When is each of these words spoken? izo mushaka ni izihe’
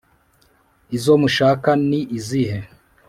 izo 0.97 1.13
mushaka 1.21 1.69
ni 1.87 1.99
izihe’ 2.17 2.59